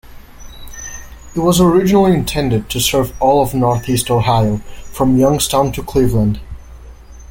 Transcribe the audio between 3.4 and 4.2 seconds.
of northeast